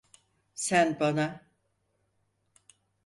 [0.55, 1.43] Sen bana…